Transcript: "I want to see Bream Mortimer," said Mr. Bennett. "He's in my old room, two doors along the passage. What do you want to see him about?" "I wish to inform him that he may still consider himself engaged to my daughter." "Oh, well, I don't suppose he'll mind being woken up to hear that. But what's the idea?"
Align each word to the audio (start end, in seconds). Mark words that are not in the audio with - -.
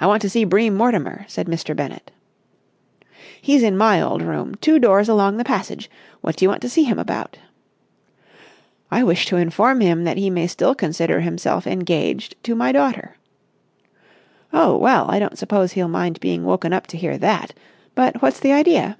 "I 0.00 0.06
want 0.06 0.22
to 0.22 0.30
see 0.30 0.44
Bream 0.44 0.76
Mortimer," 0.76 1.24
said 1.26 1.48
Mr. 1.48 1.74
Bennett. 1.74 2.12
"He's 3.42 3.64
in 3.64 3.76
my 3.76 4.00
old 4.00 4.22
room, 4.22 4.54
two 4.60 4.78
doors 4.78 5.08
along 5.08 5.36
the 5.36 5.42
passage. 5.44 5.90
What 6.20 6.36
do 6.36 6.44
you 6.44 6.48
want 6.48 6.62
to 6.62 6.68
see 6.68 6.84
him 6.84 6.96
about?" 6.96 7.36
"I 8.88 9.02
wish 9.02 9.26
to 9.26 9.36
inform 9.36 9.80
him 9.80 10.04
that 10.04 10.16
he 10.16 10.30
may 10.30 10.46
still 10.46 10.76
consider 10.76 11.22
himself 11.22 11.66
engaged 11.66 12.36
to 12.44 12.54
my 12.54 12.70
daughter." 12.70 13.16
"Oh, 14.52 14.76
well, 14.76 15.10
I 15.10 15.18
don't 15.18 15.36
suppose 15.38 15.72
he'll 15.72 15.88
mind 15.88 16.20
being 16.20 16.44
woken 16.44 16.72
up 16.72 16.86
to 16.86 16.96
hear 16.96 17.18
that. 17.18 17.52
But 17.96 18.22
what's 18.22 18.38
the 18.38 18.52
idea?" 18.52 18.96